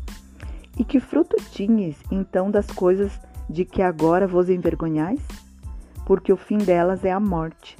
E 0.80 0.84
que 0.86 0.98
fruto 0.98 1.36
tinhas 1.52 1.98
então 2.10 2.50
das 2.50 2.68
coisas 2.68 3.20
de 3.52 3.66
que 3.66 3.82
agora 3.82 4.28
vos 4.28 4.50
envergonhais? 4.50 5.22
Porque 6.06 6.32
o 6.32 6.38
fim 6.38 6.58
delas 6.58 7.06
é 7.06 7.12
a 7.12 7.20
morte. 7.20 7.78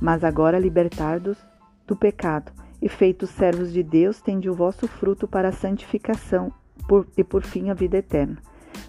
Mas 0.00 0.24
agora 0.24 0.58
libertados 0.58 1.38
do 1.86 1.96
pecado 1.96 2.52
e 2.82 2.88
feitos 2.88 3.30
servos 3.30 3.72
de 3.72 3.82
Deus, 3.82 4.20
tende 4.20 4.50
o 4.50 4.54
vosso 4.54 4.88
fruto 4.88 5.28
para 5.28 5.50
a 5.50 5.52
santificação 5.52 6.52
por, 6.88 7.06
e 7.16 7.22
por 7.22 7.44
fim 7.44 7.70
a 7.70 7.74
vida 7.74 7.98
eterna. 7.98 8.38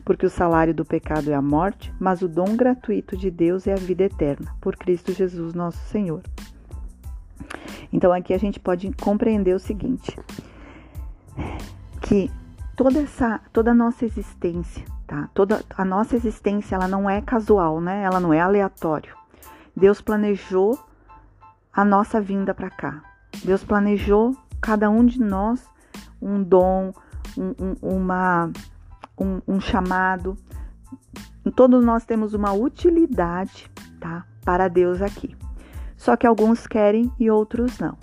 Porque 0.04 0.26
o 0.26 0.30
salário 0.30 0.74
do 0.74 0.84
pecado 0.84 1.30
é 1.32 1.36
a 1.36 1.42
morte, 1.42 1.94
mas 2.00 2.22
o 2.24 2.28
dom 2.28 2.56
gratuito 2.56 3.16
de 3.16 3.30
Deus 3.30 3.68
é 3.68 3.74
a 3.74 3.78
vida 3.78 4.04
eterna, 4.06 4.56
por 4.60 4.76
Cristo 4.76 5.14
Jesus 5.14 5.54
nosso 5.54 5.78
Senhor. 5.90 6.24
Então 7.92 8.12
aqui 8.12 8.34
a 8.34 8.38
gente 8.40 8.60
pode 8.60 8.92
compreender 8.94 9.56
o 9.56 9.60
seguinte, 9.60 10.18
que 12.02 12.32
toda 12.76 13.02
essa 13.02 13.40
toda 13.54 13.72
a 13.72 13.76
nossa 13.76 14.04
existência, 14.04 14.84
tá? 15.08 15.30
Toda 15.34 15.64
a 15.76 15.86
nossa 15.86 16.16
existência, 16.16 16.76
ela 16.76 16.88
não 16.88 17.10
é 17.10 17.22
casual, 17.22 17.80
né? 17.82 18.04
Ela 18.04 18.20
não 18.20 18.34
é 18.34 18.40
aleatório. 18.40 19.16
Deus 19.76 20.02
planejou 20.02 20.80
a 21.72 21.84
nossa 21.84 22.22
vinda 22.22 22.54
para 22.54 22.70
cá. 22.70 23.02
Deus 23.44 23.64
planejou 23.64 24.36
cada 24.62 24.90
um 24.90 25.06
de 25.06 25.20
nós 25.20 25.68
um 26.22 26.42
dom, 26.42 26.94
um, 27.38 27.54
um, 27.60 27.76
uma, 27.82 28.52
um, 29.20 29.42
um 29.48 29.60
chamado. 29.60 30.38
Todos 31.56 31.84
nós 31.84 32.06
temos 32.06 32.34
uma 32.34 32.54
utilidade, 32.54 33.70
tá? 34.00 34.26
Para 34.46 34.68
Deus 34.68 35.02
aqui. 35.02 35.36
Só 35.98 36.16
que 36.16 36.26
alguns 36.26 36.66
querem 36.68 37.12
e 37.20 37.30
outros 37.30 37.80
não. 37.80 37.98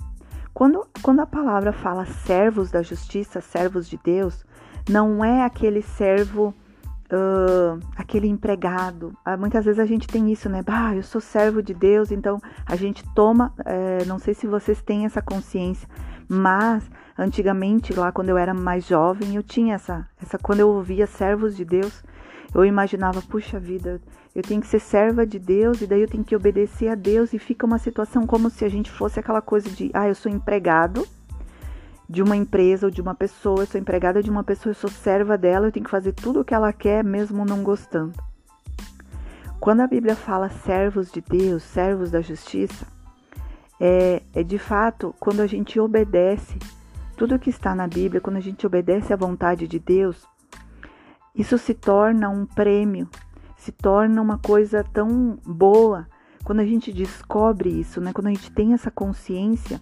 Quando, 0.52 0.86
quando 1.00 1.20
a 1.20 1.26
palavra 1.26 1.72
fala 1.72 2.04
servos 2.04 2.70
da 2.70 2.82
justiça, 2.82 3.40
servos 3.40 3.88
de 3.88 3.98
Deus, 4.02 4.44
não 4.88 5.24
é 5.24 5.44
aquele 5.44 5.80
servo, 5.80 6.54
uh, 7.10 7.80
aquele 7.96 8.28
empregado. 8.28 9.12
Uh, 9.26 9.38
muitas 9.38 9.64
vezes 9.64 9.78
a 9.78 9.84
gente 9.84 10.06
tem 10.06 10.30
isso, 10.32 10.48
né? 10.48 10.62
Bah, 10.62 10.94
eu 10.94 11.02
sou 11.02 11.20
servo 11.20 11.62
de 11.62 11.74
Deus, 11.74 12.10
então 12.10 12.40
a 12.66 12.76
gente 12.76 13.04
toma. 13.14 13.52
Uh, 13.58 14.06
não 14.06 14.18
sei 14.18 14.34
se 14.34 14.46
vocês 14.46 14.80
têm 14.80 15.04
essa 15.04 15.20
consciência, 15.20 15.88
mas 16.28 16.88
antigamente, 17.18 17.92
lá 17.92 18.12
quando 18.12 18.28
eu 18.28 18.38
era 18.38 18.54
mais 18.54 18.86
jovem, 18.86 19.36
eu 19.36 19.42
tinha 19.42 19.74
essa. 19.74 20.08
essa 20.20 20.38
quando 20.38 20.60
eu 20.60 20.68
ouvia 20.68 21.06
servos 21.06 21.56
de 21.56 21.64
Deus, 21.64 22.02
eu 22.54 22.64
imaginava, 22.64 23.20
puxa 23.22 23.58
vida, 23.60 24.00
eu 24.34 24.42
tenho 24.42 24.60
que 24.60 24.66
ser 24.66 24.80
serva 24.80 25.26
de 25.26 25.38
Deus 25.38 25.80
e 25.80 25.86
daí 25.86 26.00
eu 26.00 26.08
tenho 26.08 26.24
que 26.24 26.36
obedecer 26.36 26.88
a 26.88 26.94
Deus 26.94 27.32
e 27.32 27.38
fica 27.38 27.66
uma 27.66 27.78
situação 27.78 28.26
como 28.26 28.48
se 28.50 28.64
a 28.64 28.68
gente 28.68 28.90
fosse 28.90 29.20
aquela 29.20 29.42
coisa 29.42 29.68
de, 29.70 29.90
ah, 29.92 30.08
eu 30.08 30.14
sou 30.14 30.30
empregado 30.30 31.06
de 32.10 32.22
uma 32.22 32.36
empresa 32.36 32.86
ou 32.86 32.90
de 32.90 33.00
uma 33.00 33.14
pessoa, 33.14 33.60
eu 33.62 33.66
sou 33.66 33.80
empregada 33.80 34.20
de 34.20 34.28
uma 34.28 34.42
pessoa, 34.42 34.72
eu 34.72 34.74
sou 34.74 34.90
serva 34.90 35.38
dela, 35.38 35.68
eu 35.68 35.72
tenho 35.72 35.84
que 35.84 35.90
fazer 35.90 36.12
tudo 36.12 36.40
o 36.40 36.44
que 36.44 36.52
ela 36.52 36.72
quer 36.72 37.04
mesmo 37.04 37.44
não 37.44 37.62
gostando. 37.62 38.12
Quando 39.60 39.80
a 39.80 39.86
Bíblia 39.86 40.16
fala 40.16 40.48
servos 40.48 41.12
de 41.12 41.20
Deus, 41.20 41.62
servos 41.62 42.10
da 42.10 42.20
justiça, 42.20 42.84
é, 43.78 44.22
é 44.34 44.42
de 44.42 44.58
fato 44.58 45.14
quando 45.20 45.40
a 45.40 45.46
gente 45.46 45.78
obedece 45.78 46.58
tudo 47.16 47.38
que 47.38 47.50
está 47.50 47.74
na 47.74 47.86
Bíblia, 47.86 48.20
quando 48.20 48.38
a 48.38 48.40
gente 48.40 48.66
obedece 48.66 49.12
à 49.12 49.16
vontade 49.16 49.68
de 49.68 49.78
Deus, 49.78 50.26
isso 51.32 51.56
se 51.58 51.74
torna 51.74 52.28
um 52.28 52.44
prêmio 52.44 53.08
se 53.60 53.70
torna 53.70 54.22
uma 54.22 54.38
coisa 54.38 54.82
tão 54.82 55.38
boa 55.44 56.08
quando 56.42 56.60
a 56.60 56.64
gente 56.64 56.90
descobre 56.90 57.68
isso, 57.68 58.00
né? 58.00 58.10
Quando 58.12 58.28
a 58.28 58.30
gente 58.30 58.50
tem 58.50 58.72
essa 58.72 58.90
consciência 58.90 59.78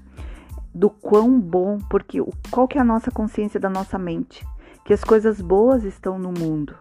do 0.75 0.91
quão 0.91 1.41
bom, 1.41 1.79
porque 1.91 2.19
qual 2.51 2.69
que 2.69 2.79
é 2.79 2.81
a 2.81 2.85
nossa 2.85 3.11
consciência 3.11 3.59
da 3.59 3.69
nossa 3.69 3.99
mente? 3.99 4.47
Que 4.85 4.93
as 4.93 5.05
coisas 5.05 5.41
boas 5.41 5.85
estão 5.85 6.19
no 6.19 6.33
mundo. 6.33 6.75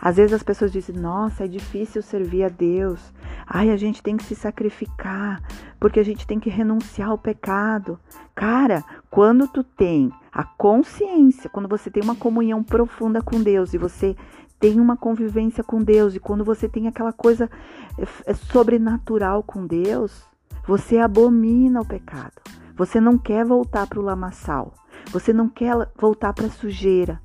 Às 0.00 0.16
vezes 0.16 0.32
as 0.32 0.42
pessoas 0.42 0.72
dizem: 0.72 0.96
"Nossa, 0.96 1.44
é 1.44 1.48
difícil 1.48 2.02
servir 2.02 2.44
a 2.44 2.48
Deus. 2.48 3.12
Ai, 3.46 3.70
a 3.70 3.76
gente 3.76 4.02
tem 4.02 4.16
que 4.16 4.24
se 4.24 4.34
sacrificar, 4.34 5.42
porque 5.78 6.00
a 6.00 6.04
gente 6.04 6.26
tem 6.26 6.40
que 6.40 6.48
renunciar 6.48 7.10
ao 7.10 7.18
pecado". 7.18 7.98
Cara, 8.34 8.82
quando 9.10 9.46
tu 9.46 9.62
tem 9.62 10.10
a 10.32 10.44
consciência, 10.44 11.50
quando 11.50 11.68
você 11.68 11.90
tem 11.90 12.02
uma 12.02 12.16
comunhão 12.16 12.62
profunda 12.62 13.20
com 13.20 13.42
Deus 13.42 13.74
e 13.74 13.78
você 13.78 14.16
tem 14.58 14.78
uma 14.78 14.96
convivência 14.96 15.64
com 15.64 15.82
Deus 15.82 16.14
e 16.14 16.20
quando 16.20 16.44
você 16.44 16.68
tem 16.68 16.86
aquela 16.86 17.12
coisa 17.12 17.50
é, 17.98 18.30
é 18.30 18.34
sobrenatural 18.34 19.42
com 19.42 19.66
Deus, 19.66 20.22
você 20.66 20.98
abomina 20.98 21.80
o 21.80 21.86
pecado. 21.86 22.40
Você 22.80 22.98
não 22.98 23.18
quer 23.18 23.44
voltar 23.44 23.86
para 23.86 24.00
o 24.00 24.02
lamaçal. 24.02 24.72
Você 25.12 25.34
não 25.34 25.50
quer 25.50 25.74
voltar 25.98 26.32
para 26.32 26.46
a 26.46 26.50
sujeira. 26.50 27.20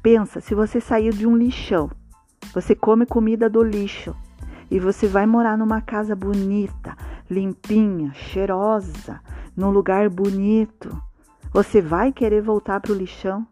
Pensa, 0.00 0.40
se 0.40 0.54
você 0.54 0.80
saiu 0.80 1.12
de 1.12 1.26
um 1.26 1.36
lixão, 1.36 1.90
você 2.52 2.76
come 2.76 3.04
comida 3.04 3.50
do 3.50 3.60
lixo 3.60 4.14
e 4.70 4.78
você 4.78 5.08
vai 5.08 5.26
morar 5.26 5.58
numa 5.58 5.80
casa 5.80 6.14
bonita, 6.14 6.96
limpinha, 7.28 8.12
cheirosa, 8.14 9.20
num 9.56 9.70
lugar 9.70 10.08
bonito, 10.08 10.96
você 11.52 11.82
vai 11.82 12.12
querer 12.12 12.40
voltar 12.40 12.78
para 12.78 12.92
o 12.92 12.96
lixão? 12.96 13.44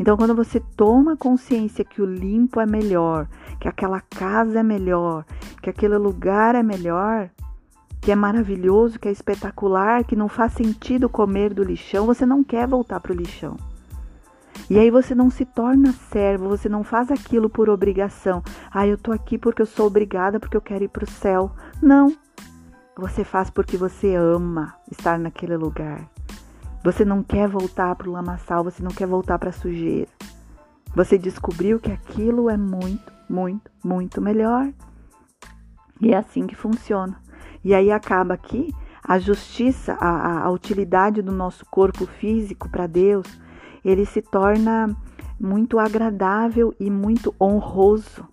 Então, 0.00 0.16
quando 0.16 0.34
você 0.34 0.58
toma 0.58 1.16
consciência 1.16 1.84
que 1.84 2.02
o 2.02 2.12
limpo 2.12 2.60
é 2.60 2.66
melhor, 2.66 3.28
que 3.60 3.68
aquela 3.68 4.00
casa 4.00 4.58
é 4.58 4.62
melhor, 4.64 5.24
que 5.62 5.70
aquele 5.70 5.96
lugar 5.96 6.56
é 6.56 6.62
melhor, 6.64 7.30
que 8.00 8.12
é 8.12 8.14
maravilhoso, 8.14 8.98
que 8.98 9.08
é 9.08 9.12
espetacular, 9.12 10.04
que 10.04 10.16
não 10.16 10.28
faz 10.28 10.52
sentido 10.52 11.08
comer 11.08 11.52
do 11.52 11.62
lixão, 11.62 12.06
você 12.06 12.24
não 12.24 12.42
quer 12.44 12.66
voltar 12.66 13.00
para 13.00 13.12
o 13.12 13.16
lixão. 13.16 13.56
E 14.70 14.78
aí 14.78 14.90
você 14.90 15.14
não 15.14 15.30
se 15.30 15.44
torna 15.44 15.92
servo, 16.10 16.48
você 16.48 16.68
não 16.68 16.84
faz 16.84 17.10
aquilo 17.10 17.48
por 17.48 17.70
obrigação. 17.70 18.42
Ah, 18.70 18.86
eu 18.86 18.98
tô 18.98 19.12
aqui 19.12 19.38
porque 19.38 19.62
eu 19.62 19.66
sou 19.66 19.86
obrigada, 19.86 20.38
porque 20.38 20.56
eu 20.56 20.60
quero 20.60 20.84
ir 20.84 20.88
para 20.88 21.04
o 21.04 21.10
céu. 21.10 21.50
Não. 21.82 22.14
Você 22.96 23.24
faz 23.24 23.48
porque 23.48 23.76
você 23.76 24.14
ama 24.14 24.74
estar 24.90 25.18
naquele 25.18 25.56
lugar. 25.56 26.06
Você 26.84 27.04
não 27.04 27.22
quer 27.22 27.48
voltar 27.48 27.94
para 27.94 28.08
o 28.08 28.12
lamaçal, 28.12 28.62
você 28.62 28.82
não 28.82 28.90
quer 28.90 29.06
voltar 29.06 29.38
para 29.38 29.50
a 29.50 29.52
sujeira. 29.52 30.08
Você 30.94 31.16
descobriu 31.16 31.78
que 31.78 31.92
aquilo 31.92 32.50
é 32.50 32.56
muito, 32.56 33.12
muito, 33.28 33.70
muito 33.84 34.20
melhor. 34.20 34.72
E 36.00 36.12
é 36.12 36.16
assim 36.16 36.46
que 36.46 36.54
funciona. 36.54 37.20
E 37.64 37.74
aí 37.74 37.90
acaba 37.90 38.34
aqui 38.34 38.72
a 39.02 39.18
justiça, 39.18 39.94
a, 39.94 40.42
a 40.44 40.50
utilidade 40.50 41.22
do 41.22 41.32
nosso 41.32 41.64
corpo 41.66 42.06
físico 42.06 42.68
para 42.68 42.86
Deus, 42.86 43.26
ele 43.82 44.04
se 44.04 44.20
torna 44.20 44.94
muito 45.40 45.78
agradável 45.78 46.74
e 46.78 46.90
muito 46.90 47.34
honroso. 47.40 48.28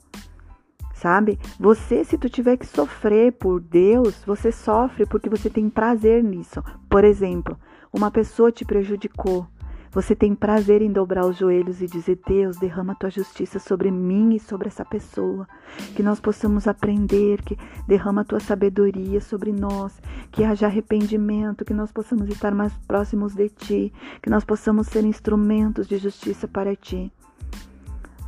Sabe? 0.93 1.39
Você, 1.59 2.03
se 2.03 2.17
tu 2.17 2.29
tiver 2.29 2.57
que 2.57 2.65
sofrer 2.65 3.33
por 3.33 3.61
Deus, 3.61 4.21
você 4.25 4.51
sofre 4.51 5.05
porque 5.05 5.29
você 5.29 5.49
tem 5.49 5.69
prazer 5.69 6.23
nisso. 6.23 6.63
Por 6.89 7.03
exemplo, 7.03 7.57
uma 7.93 8.11
pessoa 8.11 8.51
te 8.51 8.65
prejudicou, 8.65 9.47
você 9.95 10.13
tem 10.13 10.35
prazer 10.35 10.81
em 10.81 10.91
dobrar 10.91 11.25
os 11.25 11.37
joelhos 11.37 11.81
e 11.81 11.87
dizer: 11.87 12.19
Deus, 12.27 12.57
derrama 12.57 12.93
tua 12.95 13.09
justiça 13.09 13.59
sobre 13.59 13.89
mim 13.89 14.35
e 14.35 14.39
sobre 14.41 14.67
essa 14.67 14.83
pessoa. 14.83 15.47
Que 15.95 16.03
nós 16.03 16.19
possamos 16.19 16.67
aprender, 16.67 17.41
que 17.41 17.57
derrama 17.87 18.25
tua 18.25 18.41
sabedoria 18.41 19.21
sobre 19.21 19.53
nós, 19.53 19.97
que 20.33 20.43
haja 20.43 20.65
arrependimento, 20.65 21.63
que 21.63 21.73
nós 21.73 21.93
possamos 21.93 22.27
estar 22.27 22.53
mais 22.53 22.73
próximos 22.85 23.33
de 23.33 23.47
ti, 23.47 23.93
que 24.21 24.29
nós 24.29 24.43
possamos 24.43 24.87
ser 24.87 25.05
instrumentos 25.05 25.87
de 25.87 25.97
justiça 25.97 26.45
para 26.45 26.75
ti. 26.75 27.09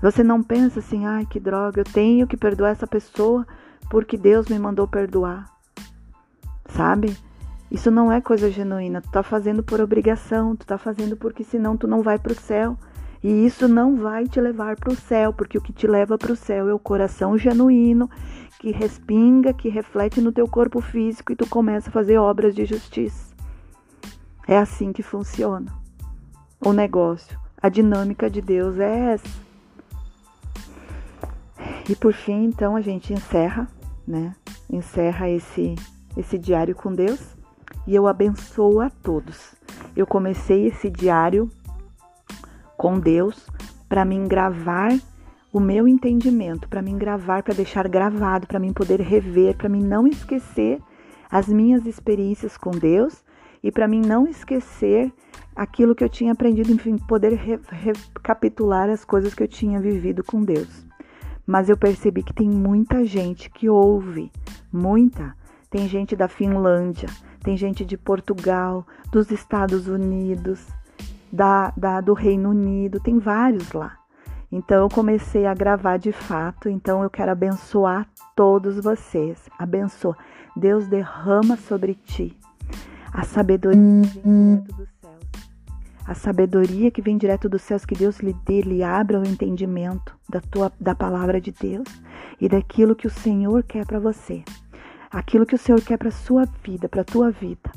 Você 0.02 0.24
não 0.24 0.42
pensa 0.42 0.80
assim: 0.80 1.06
ai 1.06 1.26
que 1.26 1.38
droga, 1.38 1.82
eu 1.82 1.86
tenho 1.86 2.26
que 2.26 2.38
perdoar 2.38 2.70
essa 2.70 2.88
pessoa 2.88 3.46
porque 3.90 4.16
Deus 4.16 4.48
me 4.48 4.58
mandou 4.58 4.88
perdoar. 4.88 5.52
Sabe? 6.70 7.27
Isso 7.70 7.92
não 7.92 8.12
é 8.12 8.22
coisa 8.22 8.50
genuína. 8.50 9.02
Tu 9.02 9.10
tá 9.10 9.22
fazendo 9.22 9.62
por 9.62 9.82
obrigação, 9.82 10.56
tu 10.56 10.66
tá 10.66 10.78
fazendo 10.78 11.18
porque 11.18 11.44
senão 11.44 11.76
tu 11.76 11.88
não 11.88 12.02
vai 12.02 12.18
para 12.18 12.32
o 12.32 12.36
céu. 12.36 12.78
E 13.24 13.46
isso 13.46 13.68
não 13.68 13.98
vai 13.98 14.28
te 14.28 14.40
levar 14.40 14.76
para 14.78 14.94
o 14.94 14.96
céu, 14.96 15.34
porque 15.34 15.58
o 15.58 15.62
que 15.62 15.74
te 15.74 15.88
leva 15.88 16.18
para 16.18 16.32
o 16.32 16.36
céu 16.36 16.70
é 16.70 16.74
o 16.74 16.80
coração 16.80 17.38
genuíno 17.38 18.10
que 18.60 18.72
respinga, 18.72 19.54
que 19.54 19.70
reflete 19.70 20.22
no 20.22 20.32
teu 20.32 20.48
corpo 20.48 20.80
físico 20.82 21.32
e 21.32 21.36
tu 21.36 21.48
começa 21.48 21.90
a 21.90 21.94
fazer 21.94 22.18
obras 22.18 22.56
de 22.56 22.66
justiça. 22.66 23.36
É 24.48 24.58
assim 24.58 24.94
que 24.94 25.04
funciona 25.04 25.72
o 26.64 26.72
negócio. 26.72 27.38
A 27.62 27.70
dinâmica 27.70 28.30
de 28.30 28.42
Deus 28.42 28.80
é 28.80 29.14
essa. 29.14 29.48
E 31.90 31.96
por 31.96 32.14
fim, 32.14 32.46
então 32.46 32.76
a 32.76 32.82
gente 32.82 33.14
encerra, 33.14 33.68
né? 34.08 34.36
Encerra 34.70 35.30
esse 35.30 35.76
esse 36.16 36.38
diário 36.38 36.74
com 36.74 36.92
Deus 36.94 37.37
e 37.86 37.96
eu 37.96 38.08
abençoo 38.08 38.82
a 38.82 38.90
todos. 38.90 39.56
Eu 39.96 40.06
comecei 40.06 40.68
esse 40.68 40.90
diário 40.90 41.50
com 42.78 43.00
Deus 43.00 43.48
para 43.90 44.06
me 44.06 44.20
gravar 44.28 44.98
o 45.52 45.60
meu 45.60 45.88
entendimento, 45.88 46.68
para 46.68 46.82
me 46.82 46.94
gravar, 46.94 47.42
para 47.42 47.54
deixar 47.54 47.88
gravado, 47.88 48.46
para 48.48 48.60
mim 48.60 48.74
poder 48.74 49.00
rever, 49.00 49.56
para 49.56 49.70
mim 49.70 49.82
não 49.82 50.06
esquecer 50.06 50.80
as 51.32 51.48
minhas 51.48 51.86
experiências 51.86 52.58
com 52.58 52.72
Deus 52.72 53.24
e 53.64 53.72
para 53.72 53.88
mim 53.88 54.02
não 54.02 54.28
esquecer 54.28 55.12
aquilo 55.56 55.96
que 55.96 56.04
eu 56.04 56.10
tinha 56.10 56.34
aprendido, 56.34 56.72
enfim, 56.72 56.98
poder 56.98 57.34
re 57.34 57.60
recapitular 57.72 58.90
as 58.90 59.04
coisas 59.04 59.34
que 59.34 59.42
eu 59.42 59.48
tinha 59.48 59.80
vivido 59.80 60.24
com 60.24 60.44
Deus. 60.44 60.86
Mas 61.46 61.70
eu 61.70 61.78
percebi 61.78 62.22
que 62.22 62.34
tem 62.34 62.50
muita 62.50 63.04
gente 63.06 63.50
que 63.50 63.70
ouve, 63.70 64.32
muita. 64.72 65.36
Tem 65.70 65.88
gente 65.88 66.16
da 66.16 66.28
Finlândia, 66.28 67.10
tem 67.44 67.58
gente 67.58 67.84
de 67.84 67.98
Portugal, 67.98 68.86
dos 69.12 69.32
Estados 69.32 69.88
Unidos, 69.88 70.66
da, 71.32 71.74
da, 71.76 72.00
do 72.00 72.14
Reino 72.14 72.50
Unido, 72.50 73.00
tem 73.00 73.20
vários 73.20 73.74
lá. 73.74 73.98
Então 74.52 74.84
eu 74.84 74.90
comecei 74.90 75.46
a 75.46 75.54
gravar 75.54 75.98
de 75.98 76.14
fato, 76.14 76.70
então 76.70 77.04
eu 77.04 77.10
quero 77.10 77.32
abençoar 77.32 78.08
todos 78.36 78.80
vocês. 78.80 79.50
Abençoa. 79.60 80.16
Deus 80.56 80.88
derrama 80.88 81.58
sobre 81.58 81.96
ti 81.96 82.38
a 83.14 83.24
sabedoria 83.24 83.82
que 83.82 84.22
vem 84.22 84.28
direto 84.58 84.70
dos 84.78 84.90
céus. 85.02 85.18
A 86.06 86.14
sabedoria 86.14 86.92
que 86.92 87.02
vem 87.02 87.18
direto 87.18 87.50
dos 87.50 87.62
céus, 87.62 87.86
que 87.86 87.96
Deus 87.96 88.20
lhe 88.20 88.34
dê, 88.46 88.62
lhe 88.62 88.84
abra 88.84 89.20
o 89.20 89.28
entendimento 89.28 90.18
da, 90.30 90.40
tua, 90.40 90.72
da 90.80 90.96
palavra 90.96 91.42
de 91.42 91.52
Deus 91.52 91.88
e 92.40 92.48
daquilo 92.48 92.96
que 92.96 93.08
o 93.08 93.12
Senhor 93.12 93.64
quer 93.64 93.86
para 93.86 94.00
você 94.00 94.44
aquilo 95.12 95.46
que 95.46 95.56
o 95.56 95.58
Senhor 95.58 95.82
quer 95.82 95.98
para 95.98 96.12
sua 96.12 96.46
vida, 96.64 96.88
para 96.88 97.04
tua 97.04 97.32
vida. 97.32 97.72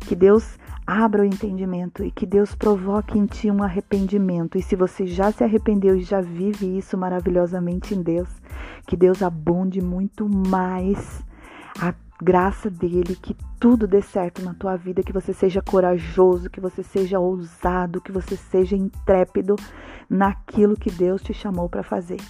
Que 0.00 0.14
Deus 0.14 0.58
abra 0.86 1.22
o 1.22 1.24
entendimento 1.24 2.02
e 2.04 2.10
que 2.10 2.26
Deus 2.26 2.54
provoque 2.54 3.18
em 3.18 3.26
ti 3.26 3.50
um 3.50 3.62
arrependimento. 3.62 4.58
E 4.58 4.62
se 4.62 4.74
você 4.74 5.06
já 5.06 5.30
se 5.30 5.44
arrependeu 5.44 5.96
e 5.96 6.02
já 6.02 6.20
vive 6.20 6.78
isso 6.78 6.96
maravilhosamente 6.96 7.94
em 7.94 8.02
Deus, 8.02 8.28
que 8.86 8.96
Deus 8.96 9.22
abunde 9.22 9.80
muito 9.80 10.28
mais 10.28 11.24
a 11.80 11.94
graça 12.22 12.68
dele, 12.68 13.16
que 13.16 13.36
tudo 13.58 13.86
dê 13.86 14.02
certo 14.02 14.42
na 14.42 14.54
tua 14.54 14.76
vida, 14.76 15.02
que 15.02 15.12
você 15.12 15.32
seja 15.32 15.62
corajoso, 15.62 16.50
que 16.50 16.60
você 16.60 16.82
seja 16.82 17.18
ousado, 17.18 18.00
que 18.00 18.12
você 18.12 18.36
seja 18.36 18.76
intrépido 18.76 19.56
naquilo 20.08 20.76
que 20.76 20.90
Deus 20.90 21.22
te 21.22 21.32
chamou 21.32 21.68
para 21.68 21.82
fazer. 21.82 22.20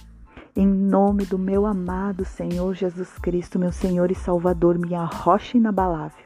Em 0.53 0.67
nome 0.67 1.25
do 1.25 1.39
meu 1.39 1.65
amado 1.65 2.25
Senhor 2.25 2.73
Jesus 2.75 3.09
Cristo, 3.19 3.57
meu 3.57 3.71
Senhor 3.71 4.11
e 4.11 4.15
Salvador, 4.15 4.77
minha 4.77 5.05
rocha 5.05 5.57
inabalável. 5.57 6.25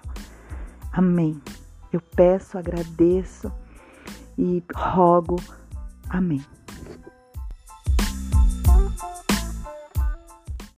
Amém. 0.91 1.39
Eu 1.93 2.01
peço, 2.01 2.57
agradeço 2.57 3.51
e 4.37 4.63
rogo. 4.73 5.35
Amém. 6.09 6.43